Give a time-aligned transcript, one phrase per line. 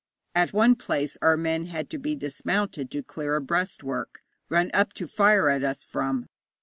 [0.33, 4.93] At one place our men had to be dismounted to clear a breastwork, run up
[4.93, 6.25] to fire at us from.